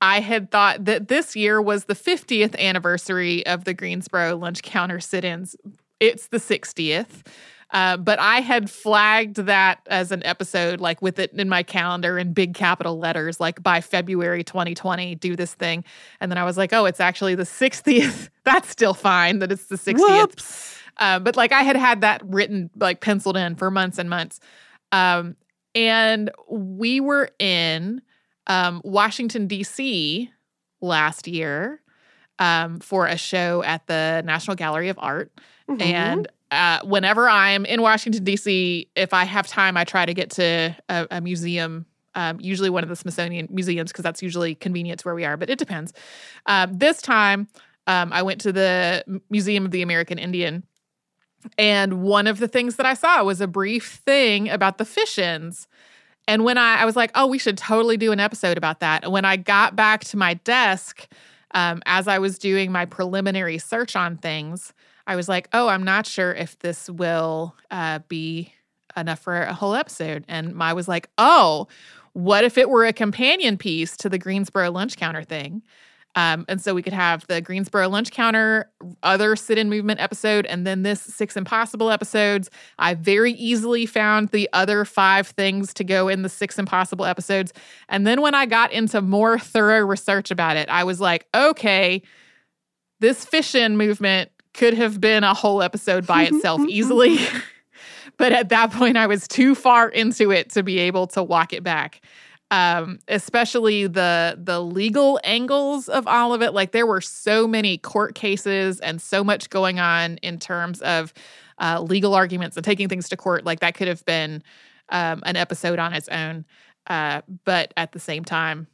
I 0.00 0.20
had 0.20 0.50
thought 0.50 0.84
that 0.84 1.08
this 1.08 1.34
year 1.34 1.60
was 1.60 1.86
the 1.86 1.94
50th 1.94 2.56
anniversary 2.58 3.44
of 3.46 3.64
the 3.64 3.74
Greensboro 3.74 4.36
lunch 4.36 4.62
counter 4.62 5.00
sit 5.00 5.24
ins. 5.24 5.56
It's 6.00 6.28
the 6.28 6.38
60th. 6.38 7.24
Uh, 7.70 7.96
but 7.96 8.18
I 8.18 8.40
had 8.40 8.70
flagged 8.70 9.36
that 9.36 9.80
as 9.86 10.12
an 10.12 10.24
episode, 10.24 10.80
like 10.80 11.02
with 11.02 11.18
it 11.18 11.32
in 11.32 11.48
my 11.48 11.62
calendar 11.62 12.16
in 12.18 12.32
big 12.32 12.54
capital 12.54 12.98
letters, 12.98 13.40
like 13.40 13.62
by 13.62 13.80
February 13.80 14.44
2020, 14.44 15.16
do 15.16 15.34
this 15.34 15.54
thing. 15.54 15.84
And 16.20 16.30
then 16.30 16.38
I 16.38 16.44
was 16.44 16.56
like, 16.56 16.72
oh, 16.72 16.84
it's 16.84 17.00
actually 17.00 17.34
the 17.34 17.42
60th. 17.42 18.28
That's 18.44 18.68
still 18.68 18.94
fine 18.94 19.40
that 19.40 19.50
it's 19.50 19.66
the 19.66 19.76
60th. 19.76 19.98
Whoops. 19.98 20.78
Uh, 20.98 21.18
but 21.18 21.36
like 21.36 21.52
I 21.52 21.62
had 21.62 21.76
had 21.76 22.02
that 22.02 22.22
written, 22.24 22.70
like 22.76 23.00
penciled 23.00 23.36
in 23.36 23.56
for 23.56 23.70
months 23.70 23.98
and 23.98 24.08
months. 24.08 24.40
Um, 24.92 25.36
and 25.74 26.30
we 26.48 27.00
were 27.00 27.30
in 27.38 28.00
um, 28.46 28.80
Washington, 28.84 29.48
D.C. 29.48 30.30
last 30.80 31.26
year 31.26 31.82
um, 32.38 32.80
for 32.80 33.06
a 33.06 33.16
show 33.16 33.62
at 33.62 33.86
the 33.86 34.22
National 34.24 34.54
Gallery 34.54 34.88
of 34.88 34.98
Art. 34.98 35.32
Mhm. 35.68 35.82
And 35.82 36.28
uh, 36.50 36.80
whenever 36.84 37.28
I'm 37.28 37.64
in 37.64 37.82
Washington, 37.82 38.22
D.C., 38.24 38.88
if 38.94 39.12
I 39.12 39.24
have 39.24 39.46
time, 39.46 39.76
I 39.76 39.84
try 39.84 40.06
to 40.06 40.14
get 40.14 40.30
to 40.32 40.76
a, 40.88 41.06
a 41.10 41.20
museum, 41.20 41.86
um, 42.14 42.38
usually 42.40 42.70
one 42.70 42.82
of 42.82 42.88
the 42.88 42.96
Smithsonian 42.96 43.48
museums, 43.50 43.90
because 43.90 44.04
that's 44.04 44.22
usually 44.22 44.54
convenient 44.54 45.00
to 45.00 45.08
where 45.08 45.14
we 45.14 45.24
are, 45.24 45.36
but 45.36 45.50
it 45.50 45.58
depends. 45.58 45.92
Um, 46.46 46.78
this 46.78 47.02
time, 47.02 47.48
um, 47.86 48.12
I 48.12 48.22
went 48.22 48.40
to 48.42 48.52
the 48.52 49.20
Museum 49.30 49.64
of 49.64 49.70
the 49.70 49.82
American 49.82 50.18
Indian. 50.18 50.62
And 51.58 52.02
one 52.02 52.26
of 52.26 52.38
the 52.38 52.48
things 52.48 52.76
that 52.76 52.86
I 52.86 52.94
saw 52.94 53.22
was 53.22 53.40
a 53.40 53.46
brief 53.46 54.00
thing 54.04 54.48
about 54.48 54.78
the 54.78 54.84
fish-ins. 54.84 55.68
And 56.26 56.42
when 56.42 56.58
I, 56.58 56.78
I 56.78 56.84
was 56.84 56.96
like, 56.96 57.12
oh, 57.14 57.26
we 57.28 57.38
should 57.38 57.56
totally 57.56 57.96
do 57.96 58.10
an 58.10 58.18
episode 58.18 58.58
about 58.58 58.80
that. 58.80 59.04
And 59.04 59.12
when 59.12 59.24
I 59.24 59.36
got 59.36 59.76
back 59.76 60.02
to 60.04 60.16
my 60.16 60.34
desk, 60.34 61.06
um, 61.56 61.82
as 61.86 62.06
I 62.06 62.18
was 62.18 62.38
doing 62.38 62.70
my 62.70 62.84
preliminary 62.84 63.56
search 63.56 63.96
on 63.96 64.18
things, 64.18 64.74
I 65.06 65.16
was 65.16 65.26
like, 65.26 65.48
oh, 65.54 65.68
I'm 65.68 65.84
not 65.84 66.06
sure 66.06 66.32
if 66.34 66.58
this 66.58 66.90
will 66.90 67.56
uh, 67.70 68.00
be 68.08 68.52
enough 68.94 69.20
for 69.20 69.40
a 69.40 69.54
whole 69.54 69.74
episode. 69.74 70.26
And 70.28 70.62
I 70.62 70.74
was 70.74 70.86
like, 70.86 71.08
oh, 71.16 71.66
what 72.12 72.44
if 72.44 72.58
it 72.58 72.68
were 72.68 72.84
a 72.84 72.92
companion 72.92 73.56
piece 73.56 73.96
to 73.98 74.10
the 74.10 74.18
Greensboro 74.18 74.70
lunch 74.70 74.98
counter 74.98 75.24
thing? 75.24 75.62
Um, 76.16 76.46
and 76.48 76.60
so 76.60 76.74
we 76.74 76.82
could 76.82 76.94
have 76.94 77.26
the 77.28 77.42
Greensboro 77.42 77.90
lunch 77.90 78.10
counter, 78.10 78.70
other 79.02 79.36
sit 79.36 79.58
in 79.58 79.68
movement 79.68 80.00
episode, 80.00 80.46
and 80.46 80.66
then 80.66 80.82
this 80.82 81.00
six 81.00 81.36
impossible 81.36 81.90
episodes. 81.90 82.50
I 82.78 82.94
very 82.94 83.32
easily 83.32 83.84
found 83.84 84.30
the 84.30 84.48
other 84.54 84.86
five 84.86 85.28
things 85.28 85.74
to 85.74 85.84
go 85.84 86.08
in 86.08 86.22
the 86.22 86.30
six 86.30 86.58
impossible 86.58 87.04
episodes. 87.04 87.52
And 87.90 88.06
then 88.06 88.22
when 88.22 88.34
I 88.34 88.46
got 88.46 88.72
into 88.72 89.02
more 89.02 89.38
thorough 89.38 89.84
research 89.84 90.30
about 90.30 90.56
it, 90.56 90.70
I 90.70 90.84
was 90.84 91.00
like, 91.00 91.26
okay, 91.34 92.02
this 92.98 93.26
fish 93.26 93.54
in 93.54 93.76
movement 93.76 94.30
could 94.54 94.72
have 94.72 94.98
been 95.00 95.22
a 95.22 95.34
whole 95.34 95.62
episode 95.62 96.06
by 96.06 96.22
itself 96.32 96.62
easily. 96.66 97.18
but 98.16 98.32
at 98.32 98.48
that 98.48 98.72
point, 98.72 98.96
I 98.96 99.06
was 99.06 99.28
too 99.28 99.54
far 99.54 99.90
into 99.90 100.30
it 100.30 100.50
to 100.52 100.62
be 100.62 100.78
able 100.78 101.08
to 101.08 101.22
walk 101.22 101.52
it 101.52 101.62
back. 101.62 102.00
Um, 102.52 103.00
especially 103.08 103.88
the 103.88 104.38
the 104.40 104.60
legal 104.60 105.18
angles 105.24 105.88
of 105.88 106.06
all 106.06 106.32
of 106.32 106.42
it. 106.42 106.54
Like 106.54 106.70
there 106.70 106.86
were 106.86 107.00
so 107.00 107.48
many 107.48 107.76
court 107.76 108.14
cases 108.14 108.78
and 108.78 109.02
so 109.02 109.24
much 109.24 109.50
going 109.50 109.80
on 109.80 110.18
in 110.18 110.38
terms 110.38 110.80
of 110.82 111.12
uh, 111.58 111.80
legal 111.80 112.14
arguments 112.14 112.56
and 112.56 112.64
taking 112.64 112.88
things 112.88 113.08
to 113.08 113.16
court. 113.16 113.44
Like 113.44 113.60
that 113.60 113.74
could 113.74 113.88
have 113.88 114.04
been 114.04 114.44
um, 114.90 115.22
an 115.26 115.36
episode 115.36 115.78
on 115.78 115.92
its 115.92 116.08
own. 116.08 116.44
Uh, 116.86 117.22
but 117.44 117.72
at 117.76 117.92
the 117.92 117.98
same 117.98 118.24
time, 118.24 118.68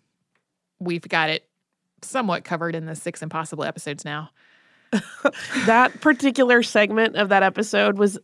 we've 0.78 1.08
got 1.08 1.30
it 1.30 1.48
somewhat 2.02 2.44
covered 2.44 2.74
in 2.74 2.86
the 2.86 2.94
six 2.94 3.22
impossible 3.22 3.64
episodes 3.64 4.04
now. 4.04 4.30
that 5.66 6.00
particular 6.00 6.62
segment 6.62 7.16
of 7.16 7.30
that 7.30 7.42
episode 7.42 7.96
was 7.96 8.18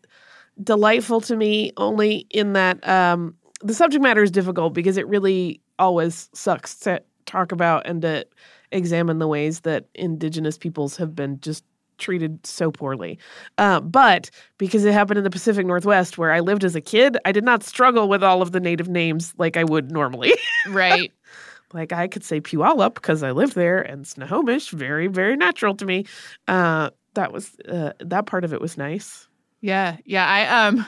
delightful 0.62 1.20
to 1.22 1.36
me 1.36 1.72
only 1.76 2.26
in 2.30 2.52
that 2.52 2.86
um, 2.86 3.34
the 3.60 3.74
subject 3.74 4.02
matter 4.02 4.22
is 4.22 4.30
difficult 4.30 4.72
because 4.72 4.96
it 4.96 5.06
really 5.08 5.60
always 5.78 6.28
sucks 6.32 6.76
to 6.80 7.02
talk 7.26 7.52
about 7.52 7.86
and 7.86 8.02
to 8.02 8.26
examine 8.72 9.18
the 9.18 9.28
ways 9.28 9.60
that 9.60 9.86
indigenous 9.94 10.58
peoples 10.58 10.96
have 10.96 11.14
been 11.14 11.40
just 11.40 11.64
treated 11.98 12.44
so 12.46 12.70
poorly. 12.70 13.18
Uh, 13.58 13.80
but 13.80 14.30
because 14.56 14.84
it 14.84 14.92
happened 14.92 15.18
in 15.18 15.24
the 15.24 15.30
Pacific 15.30 15.66
Northwest 15.66 16.16
where 16.16 16.32
I 16.32 16.40
lived 16.40 16.64
as 16.64 16.76
a 16.76 16.80
kid, 16.80 17.16
I 17.24 17.32
did 17.32 17.44
not 17.44 17.64
struggle 17.64 18.08
with 18.08 18.22
all 18.22 18.40
of 18.40 18.52
the 18.52 18.60
native 18.60 18.88
names 18.88 19.34
like 19.36 19.56
I 19.56 19.64
would 19.64 19.90
normally. 19.90 20.34
Right. 20.68 21.12
like 21.72 21.92
I 21.92 22.08
could 22.08 22.24
say 22.24 22.40
Puyallup 22.40 22.94
because 22.94 23.22
I 23.22 23.30
lived 23.30 23.54
there, 23.54 23.80
and 23.80 24.06
Snohomish, 24.06 24.70
very, 24.70 25.06
very 25.06 25.34
natural 25.36 25.74
to 25.76 25.86
me. 25.86 26.04
Uh, 26.46 26.90
that 27.14 27.32
was 27.32 27.56
uh, 27.68 27.92
that 28.00 28.26
part 28.26 28.44
of 28.44 28.52
it 28.52 28.60
was 28.60 28.76
nice. 28.76 29.28
Yeah, 29.60 29.96
yeah. 30.04 30.26
I 30.26 30.66
um 30.66 30.84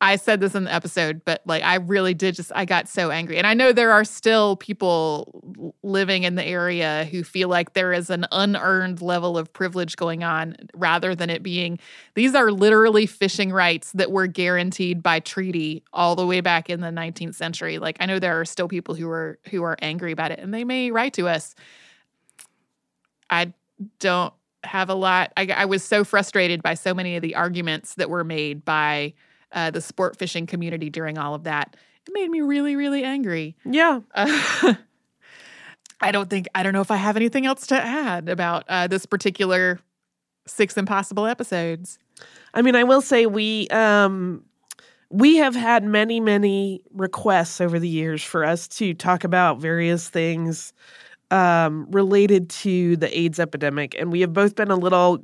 I 0.00 0.16
said 0.16 0.40
this 0.40 0.54
in 0.54 0.64
the 0.64 0.74
episode, 0.74 1.22
but 1.24 1.40
like 1.46 1.62
I 1.62 1.76
really 1.76 2.14
did 2.14 2.34
just 2.34 2.52
I 2.54 2.64
got 2.64 2.88
so 2.88 3.10
angry. 3.10 3.38
And 3.38 3.46
I 3.46 3.54
know 3.54 3.72
there 3.72 3.92
are 3.92 4.04
still 4.04 4.56
people 4.56 5.72
living 5.82 6.24
in 6.24 6.34
the 6.34 6.44
area 6.44 7.08
who 7.10 7.24
feel 7.24 7.48
like 7.48 7.72
there 7.72 7.92
is 7.92 8.10
an 8.10 8.26
unearned 8.30 9.00
level 9.00 9.38
of 9.38 9.52
privilege 9.52 9.96
going 9.96 10.22
on 10.22 10.56
rather 10.74 11.14
than 11.14 11.30
it 11.30 11.42
being 11.42 11.78
these 12.14 12.34
are 12.34 12.50
literally 12.50 13.06
fishing 13.06 13.50
rights 13.50 13.92
that 13.92 14.10
were 14.10 14.26
guaranteed 14.26 15.02
by 15.02 15.20
treaty 15.20 15.82
all 15.92 16.16
the 16.16 16.26
way 16.26 16.40
back 16.40 16.68
in 16.68 16.80
the 16.80 16.88
19th 16.88 17.34
century. 17.34 17.78
Like 17.78 17.96
I 18.00 18.06
know 18.06 18.18
there 18.18 18.38
are 18.38 18.44
still 18.44 18.68
people 18.68 18.94
who 18.94 19.08
are 19.08 19.38
who 19.50 19.62
are 19.62 19.76
angry 19.80 20.12
about 20.12 20.32
it 20.32 20.38
and 20.38 20.52
they 20.52 20.64
may 20.64 20.90
write 20.90 21.14
to 21.14 21.28
us. 21.28 21.54
I 23.30 23.54
don't 24.00 24.34
have 24.64 24.90
a 24.90 24.94
lot. 24.94 25.32
I, 25.36 25.46
I 25.56 25.64
was 25.64 25.82
so 25.82 26.04
frustrated 26.04 26.62
by 26.62 26.74
so 26.74 26.94
many 26.94 27.16
of 27.16 27.22
the 27.22 27.34
arguments 27.34 27.94
that 27.94 28.10
were 28.10 28.24
made 28.24 28.64
by 28.64 29.14
uh, 29.54 29.70
the 29.70 29.80
sport 29.80 30.18
fishing 30.18 30.46
community 30.46 30.90
during 30.90 31.16
all 31.16 31.34
of 31.34 31.44
that. 31.44 31.76
It 32.06 32.12
made 32.12 32.30
me 32.30 32.42
really, 32.42 32.76
really 32.76 33.02
angry. 33.02 33.56
Yeah, 33.64 34.00
Uh, 34.14 34.74
I 36.00 36.12
don't 36.12 36.28
think, 36.28 36.48
I 36.54 36.62
don't 36.62 36.74
know 36.74 36.82
if 36.82 36.90
I 36.90 36.96
have 36.96 37.16
anything 37.16 37.46
else 37.46 37.66
to 37.68 37.76
add 37.76 38.28
about 38.28 38.64
uh, 38.68 38.86
this 38.88 39.06
particular 39.06 39.80
six 40.46 40.76
impossible 40.76 41.26
episodes. 41.26 41.98
I 42.52 42.62
mean, 42.62 42.76
I 42.76 42.84
will 42.84 43.00
say 43.00 43.26
we 43.26 43.68
um 43.68 44.44
we 45.10 45.36
have 45.36 45.54
had 45.54 45.84
many 45.84 46.20
many 46.20 46.82
requests 46.92 47.60
over 47.60 47.78
the 47.78 47.88
years 47.88 48.22
for 48.22 48.44
us 48.44 48.68
to 48.68 48.94
talk 48.94 49.24
about 49.24 49.60
various 49.60 50.08
things 50.08 50.72
um 51.30 51.86
related 51.90 52.50
to 52.50 52.96
the 52.96 53.18
AIDS 53.18 53.40
epidemic 53.40 53.94
and 53.98 54.12
we 54.12 54.20
have 54.20 54.32
both 54.32 54.54
been 54.54 54.70
a 54.70 54.76
little 54.76 55.22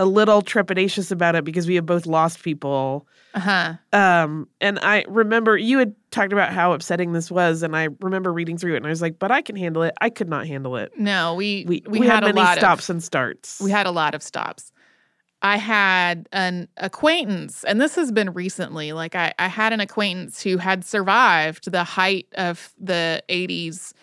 a 0.00 0.04
little 0.06 0.42
trepidatious 0.42 1.12
about 1.12 1.36
it 1.36 1.44
because 1.44 1.68
we 1.68 1.76
have 1.76 1.86
both 1.86 2.06
lost 2.06 2.42
people 2.42 3.06
Uh 3.34 3.40
huh. 3.40 3.74
um 3.92 4.48
and 4.60 4.78
I 4.80 5.04
remember 5.08 5.56
you 5.56 5.78
had 5.78 5.94
talked 6.10 6.32
about 6.32 6.52
how 6.52 6.72
upsetting 6.72 7.12
this 7.12 7.30
was 7.30 7.62
and 7.62 7.76
I 7.76 7.88
remember 8.00 8.32
reading 8.32 8.58
through 8.58 8.74
it 8.74 8.78
and 8.78 8.86
I 8.86 8.88
was 8.88 9.02
like 9.02 9.18
but 9.18 9.30
I 9.30 9.42
can 9.42 9.54
handle 9.56 9.82
it. 9.82 9.94
I 10.00 10.10
could 10.10 10.28
not 10.28 10.46
handle 10.46 10.76
it. 10.76 10.92
No, 10.98 11.34
we, 11.34 11.64
We 11.68 11.82
we, 11.86 12.00
we, 12.00 12.06
had, 12.06 12.24
had, 12.24 12.30
a 12.30 12.32
many 12.34 12.58
stops 12.58 12.88
of, 12.88 12.94
and 12.94 13.04
starts. 13.04 13.60
we 13.60 13.70
had 13.70 13.86
a 13.86 13.92
lot 13.92 14.14
of 14.16 14.22
stops. 14.22 14.72
I 15.42 15.56
had 15.56 16.28
an 16.32 16.68
acquaintance, 16.76 17.64
and 17.64 17.80
this 17.80 17.94
has 17.94 18.12
been 18.12 18.34
recently. 18.34 18.92
Like, 18.92 19.14
I, 19.14 19.32
I 19.38 19.48
had 19.48 19.72
an 19.72 19.80
acquaintance 19.80 20.42
who 20.42 20.58
had 20.58 20.84
survived 20.84 21.72
the 21.72 21.82
height 21.82 22.26
of 22.34 22.74
the 22.78 23.22
80s. 23.30 23.94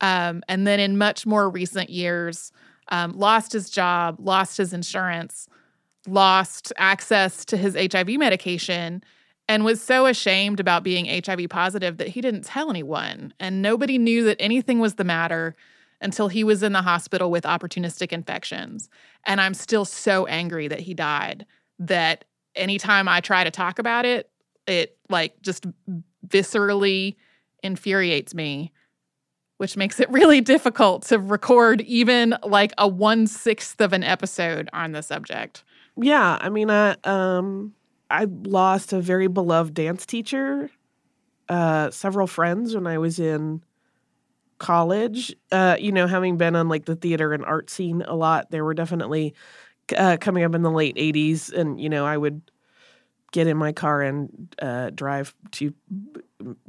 Um, 0.00 0.42
and 0.48 0.68
then 0.68 0.78
in 0.78 0.96
much 0.96 1.26
more 1.26 1.50
recent 1.50 1.90
years, 1.90 2.52
um, 2.90 3.12
lost 3.12 3.52
his 3.52 3.70
job, 3.70 4.16
lost 4.20 4.56
his 4.56 4.72
insurance, 4.72 5.48
lost 6.06 6.72
access 6.76 7.44
to 7.46 7.56
his 7.56 7.74
HIV 7.74 8.10
medication, 8.18 9.02
and 9.48 9.64
was 9.64 9.80
so 9.80 10.06
ashamed 10.06 10.60
about 10.60 10.82
being 10.82 11.06
HIV 11.06 11.48
positive 11.48 11.96
that 11.98 12.08
he 12.08 12.20
didn't 12.20 12.44
tell 12.44 12.70
anyone. 12.70 13.32
And 13.40 13.62
nobody 13.62 13.98
knew 13.98 14.24
that 14.24 14.36
anything 14.40 14.78
was 14.78 14.94
the 14.94 15.04
matter 15.04 15.56
until 16.00 16.28
he 16.28 16.44
was 16.44 16.62
in 16.62 16.72
the 16.72 16.82
hospital 16.82 17.30
with 17.30 17.44
opportunistic 17.44 18.12
infections. 18.12 18.88
And 19.24 19.40
I'm 19.40 19.54
still 19.54 19.84
so 19.84 20.26
angry 20.26 20.68
that 20.68 20.80
he 20.80 20.94
died 20.94 21.46
that 21.78 22.24
anytime 22.54 23.08
I 23.08 23.20
try 23.20 23.44
to 23.44 23.50
talk 23.50 23.78
about 23.78 24.04
it, 24.04 24.30
it 24.66 24.96
like 25.08 25.40
just 25.42 25.66
viscerally 26.26 27.16
infuriates 27.62 28.34
me, 28.34 28.72
which 29.58 29.76
makes 29.76 30.00
it 30.00 30.10
really 30.10 30.40
difficult 30.40 31.02
to 31.02 31.18
record 31.18 31.82
even 31.82 32.34
like 32.44 32.72
a 32.78 32.88
one 32.88 33.26
sixth 33.26 33.80
of 33.80 33.92
an 33.92 34.02
episode 34.02 34.70
on 34.72 34.92
the 34.92 35.02
subject. 35.02 35.62
Yeah, 35.96 36.38
I 36.40 36.48
mean, 36.48 36.70
I 36.70 36.96
um, 37.04 37.74
I 38.10 38.24
lost 38.24 38.92
a 38.92 39.00
very 39.00 39.26
beloved 39.26 39.74
dance 39.74 40.06
teacher, 40.06 40.70
uh, 41.48 41.90
several 41.90 42.26
friends 42.26 42.74
when 42.74 42.86
I 42.86 42.98
was 42.98 43.18
in 43.18 43.62
college. 44.58 45.34
Uh, 45.50 45.76
you 45.78 45.92
know, 45.92 46.06
having 46.06 46.36
been 46.36 46.56
on 46.56 46.68
like 46.68 46.84
the 46.84 46.96
theater 46.96 47.32
and 47.32 47.44
art 47.44 47.68
scene 47.68 48.02
a 48.02 48.14
lot, 48.14 48.50
there 48.50 48.64
were 48.64 48.74
definitely 48.74 49.34
uh, 49.96 50.16
coming 50.20 50.44
up 50.44 50.54
in 50.54 50.62
the 50.62 50.70
late 50.70 50.96
'80s, 50.96 51.52
and 51.52 51.80
you 51.80 51.88
know, 51.88 52.06
I 52.06 52.16
would 52.16 52.42
get 53.32 53.46
in 53.46 53.56
my 53.56 53.72
car 53.72 54.02
and 54.02 54.54
uh, 54.62 54.90
drive 54.90 55.34
to 55.52 55.72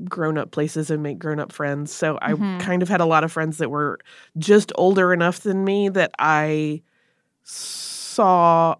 grown 0.05 0.37
up 0.37 0.51
places 0.51 0.89
and 0.89 1.01
make 1.03 1.19
grown 1.19 1.39
up 1.39 1.51
friends. 1.51 1.93
So 1.93 2.17
I 2.21 2.33
Mhm. 2.33 2.59
kind 2.59 2.81
of 2.83 2.89
had 2.89 3.01
a 3.01 3.05
lot 3.05 3.23
of 3.23 3.31
friends 3.31 3.57
that 3.59 3.69
were 3.69 3.99
just 4.37 4.71
older 4.75 5.13
enough 5.13 5.41
than 5.41 5.63
me 5.63 5.89
that 5.89 6.11
I 6.19 6.81
saw 7.43 8.75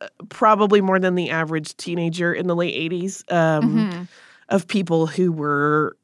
uh, 0.00 0.08
probably 0.28 0.80
more 0.80 0.98
than 0.98 1.14
the 1.14 1.30
average 1.30 1.76
teenager 1.76 2.32
in 2.34 2.46
the 2.48 2.56
late 2.56 2.74
80s 2.74 3.24
um, 3.30 3.86
Mhm. 3.88 4.08
of 4.48 4.66
people 4.68 5.06
who 5.06 5.30
were 5.32 5.96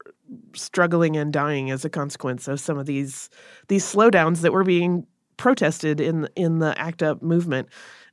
struggling 0.55 1.17
and 1.17 1.33
dying 1.33 1.69
as 1.71 1.83
a 1.83 1.89
consequence 1.89 2.47
of 2.47 2.59
some 2.59 2.77
of 2.77 2.85
these 2.85 3.29
these 3.67 3.83
slowdowns 3.83 4.41
that 4.41 4.53
were 4.53 4.63
being 4.63 5.05
protested 5.37 5.99
in 5.99 6.27
in 6.35 6.59
the 6.59 6.77
ACT 6.79 7.01
UP 7.01 7.21
movement 7.21 7.67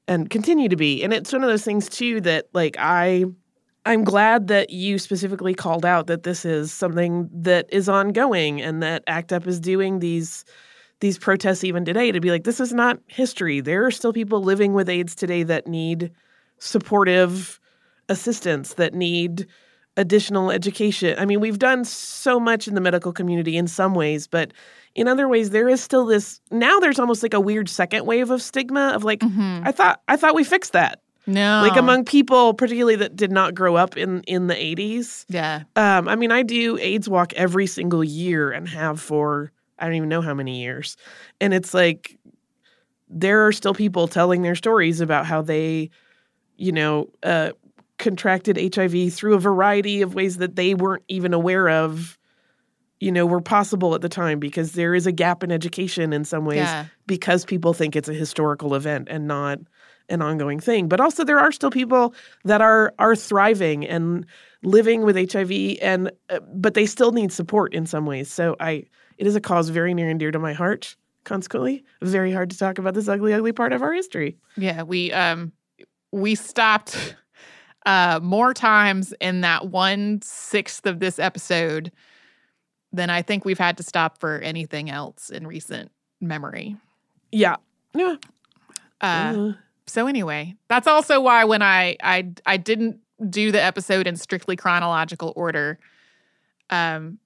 and 0.08 0.30
continue 0.30 0.68
to 0.68 0.76
be 0.76 1.02
and 1.02 1.12
it's 1.12 1.32
one 1.32 1.42
of 1.42 1.48
those 1.50 1.64
things 1.64 1.88
too 1.88 2.20
that 2.20 2.46
like 2.52 2.76
i 2.78 3.25
I'm 3.86 4.02
glad 4.02 4.48
that 4.48 4.70
you 4.70 4.98
specifically 4.98 5.54
called 5.54 5.86
out 5.86 6.08
that 6.08 6.25
this 6.25 6.44
is 6.44 6.72
something 6.72 7.30
that 7.32 7.66
is 7.70 7.88
ongoing 7.88 8.60
and 8.60 8.82
that 8.82 9.04
ACT 9.06 9.32
UP 9.32 9.46
is 9.46 9.60
doing 9.60 10.00
these 10.00 10.44
these 11.00 11.18
protests 11.18 11.62
even 11.62 11.84
today 11.84 12.10
to 12.10 12.20
be 12.20 12.30
like 12.30 12.42
this 12.42 12.58
is 12.58 12.72
not 12.72 12.98
history. 13.06 13.60
There 13.60 13.86
are 13.86 13.92
still 13.92 14.12
people 14.12 14.42
living 14.42 14.72
with 14.72 14.88
AIDS 14.88 15.14
today 15.14 15.44
that 15.44 15.68
need 15.68 16.10
supportive 16.58 17.60
assistance 18.08 18.75
that 18.75 18.92
need 18.92 19.46
additional 19.96 20.50
education. 20.50 21.16
I 21.18 21.25
mean, 21.25 21.38
we've 21.40 21.58
done 21.58 21.84
so 21.84 22.40
much 22.40 22.66
in 22.66 22.75
the 22.75 22.80
medical 22.80 23.12
community 23.12 23.56
in 23.56 23.68
some 23.68 23.94
ways, 23.94 24.26
but 24.26 24.52
in 24.96 25.06
other 25.08 25.28
ways 25.28 25.50
there 25.50 25.68
is 25.68 25.80
still 25.80 26.04
this 26.06 26.40
now 26.50 26.80
there's 26.80 26.98
almost 26.98 27.22
like 27.22 27.34
a 27.34 27.40
weird 27.40 27.68
second 27.68 28.04
wave 28.06 28.30
of 28.30 28.42
stigma 28.42 28.92
of 28.94 29.04
like 29.04 29.20
Mhm. 29.20 29.62
I 29.64 29.70
thought 29.72 30.00
I 30.08 30.16
thought 30.16 30.34
we 30.34 30.42
fixed 30.42 30.72
that. 30.72 31.00
No. 31.28 31.62
Like 31.62 31.76
among 31.76 32.04
people 32.04 32.54
particularly 32.54 32.96
that 32.96 33.14
did 33.16 33.30
not 33.30 33.54
grow 33.54 33.74
up 33.76 33.96
in 33.96 34.22
in 34.22 34.46
the 34.48 34.54
80s. 34.54 35.24
Yeah. 35.28 35.62
Um 35.76 36.08
I 36.08 36.16
mean, 36.16 36.32
I 36.32 36.42
do 36.42 36.78
AIDS 36.78 37.08
walk 37.08 37.32
every 37.34 37.66
single 37.66 38.02
year 38.02 38.50
and 38.52 38.68
have 38.68 39.00
for 39.00 39.52
I 39.78 39.84
don't 39.86 39.94
even 39.96 40.08
know 40.08 40.22
how 40.22 40.34
many 40.34 40.62
years. 40.62 40.96
And 41.40 41.52
it's 41.54 41.74
like 41.74 42.16
there 43.08 43.46
are 43.46 43.52
still 43.52 43.74
people 43.74 44.08
telling 44.08 44.42
their 44.42 44.54
stories 44.56 45.00
about 45.00 45.26
how 45.26 45.42
they 45.42 45.90
you 46.56 46.72
know, 46.72 47.08
uh 47.22 47.50
contracted 47.98 48.56
HIV 48.74 49.12
through 49.12 49.34
a 49.34 49.38
variety 49.38 50.02
of 50.02 50.14
ways 50.14 50.36
that 50.38 50.54
they 50.56 50.74
weren't 50.74 51.02
even 51.08 51.32
aware 51.34 51.68
of, 51.68 52.18
you 53.00 53.12
know, 53.12 53.26
were 53.26 53.40
possible 53.42 53.94
at 53.94 54.00
the 54.00 54.08
time 54.08 54.38
because 54.38 54.72
there 54.72 54.94
is 54.94 55.06
a 55.06 55.12
gap 55.12 55.42
in 55.42 55.52
education 55.52 56.12
in 56.12 56.24
some 56.24 56.44
ways 56.44 56.58
Yeah. 56.58 56.86
because 57.06 57.44
people 57.44 57.72
think 57.74 57.94
it's 57.94 58.08
a 58.08 58.14
historical 58.14 58.74
event 58.74 59.08
and 59.10 59.26
not 59.26 59.58
an 60.08 60.22
ongoing 60.22 60.60
thing. 60.60 60.88
But 60.88 61.00
also 61.00 61.24
there 61.24 61.38
are 61.38 61.52
still 61.52 61.70
people 61.70 62.14
that 62.44 62.60
are 62.60 62.94
are 62.98 63.14
thriving 63.16 63.86
and 63.86 64.24
living 64.62 65.02
with 65.02 65.16
HIV 65.16 65.78
and 65.82 66.10
uh, 66.30 66.40
but 66.54 66.74
they 66.74 66.86
still 66.86 67.12
need 67.12 67.32
support 67.32 67.74
in 67.74 67.86
some 67.86 68.06
ways. 68.06 68.30
So 68.30 68.56
I 68.60 68.84
it 69.18 69.26
is 69.26 69.34
a 69.36 69.40
cause 69.40 69.68
very 69.68 69.94
near 69.94 70.08
and 70.08 70.18
dear 70.20 70.30
to 70.30 70.38
my 70.38 70.52
heart. 70.52 70.96
Consequently, 71.24 71.82
very 72.02 72.30
hard 72.32 72.50
to 72.50 72.56
talk 72.58 72.78
about 72.78 72.94
this 72.94 73.08
ugly 73.08 73.32
ugly 73.34 73.52
part 73.52 73.72
of 73.72 73.82
our 73.82 73.92
history. 73.92 74.36
Yeah, 74.56 74.84
we 74.84 75.12
um 75.12 75.52
we 76.12 76.34
stopped 76.36 77.16
uh 77.84 78.20
more 78.22 78.54
times 78.54 79.12
in 79.20 79.40
that 79.42 79.66
one 79.70 80.20
sixth 80.22 80.86
of 80.86 81.00
this 81.00 81.18
episode 81.18 81.90
than 82.96 83.10
I 83.10 83.22
think 83.22 83.44
we've 83.44 83.58
had 83.58 83.76
to 83.76 83.82
stop 83.82 84.18
for 84.18 84.38
anything 84.38 84.90
else 84.90 85.30
in 85.30 85.46
recent 85.46 85.90
memory. 86.20 86.76
Yeah. 87.30 87.56
Yeah. 87.94 88.16
Uh, 89.00 89.34
Uh, 89.36 89.52
so 89.86 90.06
anyway, 90.06 90.54
that's 90.68 90.86
also 90.86 91.20
why 91.20 91.44
when 91.44 91.62
I 91.62 91.96
I 92.02 92.32
I 92.44 92.56
didn't 92.56 92.98
do 93.30 93.52
the 93.52 93.62
episode 93.62 94.06
in 94.06 94.16
strictly 94.16 94.56
chronological 94.56 95.32
order, 95.36 95.78
um, 96.70 97.18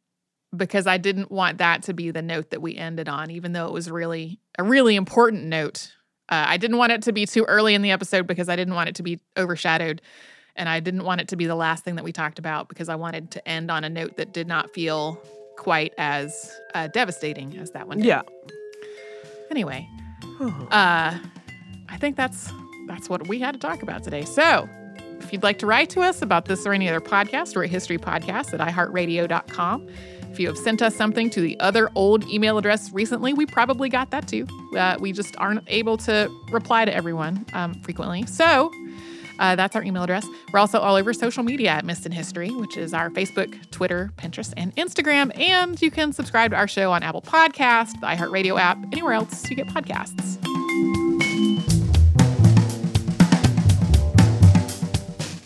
because 0.54 0.86
I 0.86 0.98
didn't 0.98 1.30
want 1.30 1.58
that 1.58 1.82
to 1.84 1.94
be 1.94 2.10
the 2.10 2.22
note 2.22 2.50
that 2.50 2.60
we 2.60 2.76
ended 2.76 3.08
on, 3.08 3.30
even 3.30 3.52
though 3.52 3.66
it 3.66 3.72
was 3.72 3.90
really 3.90 4.40
a 4.58 4.64
really 4.64 4.96
important 4.96 5.44
note. 5.44 5.94
Uh, 6.28 6.44
I 6.48 6.58
didn't 6.58 6.76
want 6.76 6.92
it 6.92 7.02
to 7.02 7.12
be 7.12 7.26
too 7.26 7.44
early 7.44 7.74
in 7.74 7.82
the 7.82 7.90
episode 7.92 8.26
because 8.26 8.48
I 8.48 8.56
didn't 8.56 8.74
want 8.74 8.88
it 8.88 8.94
to 8.96 9.02
be 9.02 9.20
overshadowed, 9.36 10.02
and 10.54 10.68
I 10.68 10.80
didn't 10.80 11.04
want 11.04 11.20
it 11.20 11.28
to 11.28 11.36
be 11.36 11.46
the 11.46 11.56
last 11.56 11.84
thing 11.84 11.96
that 11.96 12.04
we 12.04 12.12
talked 12.12 12.38
about 12.38 12.68
because 12.68 12.88
I 12.88 12.96
wanted 12.96 13.30
to 13.32 13.48
end 13.48 13.70
on 13.70 13.84
a 13.84 13.88
note 13.88 14.16
that 14.16 14.32
did 14.32 14.46
not 14.46 14.70
feel 14.70 15.20
quite 15.60 15.92
as 15.98 16.58
uh, 16.74 16.88
devastating 16.88 17.58
as 17.58 17.70
that 17.72 17.86
one. 17.86 17.98
Did. 17.98 18.06
yeah. 18.06 18.22
Anyway, 19.50 19.86
uh, 20.40 21.18
I 21.88 21.96
think 21.98 22.16
that's 22.16 22.50
that's 22.88 23.10
what 23.10 23.28
we 23.28 23.38
had 23.38 23.52
to 23.52 23.60
talk 23.60 23.82
about 23.82 24.02
today. 24.02 24.24
So, 24.24 24.66
if 25.20 25.32
you'd 25.32 25.42
like 25.42 25.58
to 25.58 25.66
write 25.66 25.90
to 25.90 26.00
us 26.00 26.22
about 26.22 26.46
this 26.46 26.64
or 26.66 26.72
any 26.72 26.88
other 26.88 27.00
podcast, 27.00 27.54
we're 27.54 27.64
at 27.64 27.70
historypodcast 27.70 28.54
at 28.54 28.60
iheartradio.com. 28.60 29.86
If 30.32 30.40
you 30.40 30.46
have 30.46 30.56
sent 30.56 30.80
us 30.80 30.96
something 30.96 31.28
to 31.30 31.42
the 31.42 31.60
other 31.60 31.90
old 31.94 32.26
email 32.28 32.56
address 32.56 32.90
recently, 32.92 33.34
we 33.34 33.44
probably 33.44 33.90
got 33.90 34.12
that 34.12 34.26
too. 34.28 34.46
Uh, 34.74 34.96
we 34.98 35.12
just 35.12 35.36
aren't 35.36 35.64
able 35.66 35.98
to 35.98 36.30
reply 36.52 36.86
to 36.86 36.94
everyone 36.94 37.44
um, 37.52 37.74
frequently. 37.82 38.24
So, 38.26 38.72
uh, 39.40 39.56
that's 39.56 39.74
our 39.74 39.82
email 39.82 40.04
address. 40.04 40.26
We're 40.52 40.60
also 40.60 40.78
all 40.78 40.94
over 40.94 41.12
social 41.12 41.42
media 41.42 41.70
at 41.70 41.84
Missed 41.84 42.06
in 42.06 42.12
History, 42.12 42.50
which 42.50 42.76
is 42.76 42.94
our 42.94 43.10
Facebook, 43.10 43.70
Twitter, 43.70 44.12
Pinterest, 44.16 44.52
and 44.56 44.74
Instagram. 44.76 45.36
And 45.38 45.80
you 45.80 45.90
can 45.90 46.12
subscribe 46.12 46.52
to 46.52 46.56
our 46.56 46.68
show 46.68 46.92
on 46.92 47.02
Apple 47.02 47.22
Podcasts, 47.22 47.98
the 48.00 48.06
iHeartRadio 48.06 48.60
app, 48.60 48.78
anywhere 48.92 49.14
else 49.14 49.48
you 49.50 49.56
get 49.56 49.66
podcasts. 49.66 50.38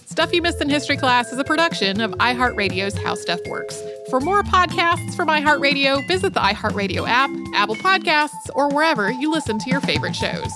Stuff 0.06 0.32
You 0.32 0.42
Missed 0.42 0.62
in 0.62 0.68
History 0.68 0.96
Class 0.96 1.32
is 1.32 1.40
a 1.40 1.44
production 1.44 2.00
of 2.00 2.12
iHeartRadio's 2.12 2.96
How 2.98 3.16
Stuff 3.16 3.40
Works. 3.48 3.82
For 4.10 4.20
more 4.20 4.44
podcasts 4.44 5.16
from 5.16 5.26
iHeartRadio, 5.26 6.06
visit 6.06 6.34
the 6.34 6.40
iHeartRadio 6.40 7.08
app, 7.08 7.30
Apple 7.54 7.74
Podcasts, 7.74 8.48
or 8.54 8.68
wherever 8.68 9.10
you 9.10 9.30
listen 9.30 9.58
to 9.58 9.70
your 9.70 9.80
favorite 9.80 10.14
shows. 10.14 10.52